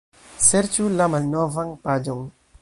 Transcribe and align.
Serĉu 0.45 0.87
la 1.01 1.07
malnovan 1.17 1.75
paĝon. 1.85 2.27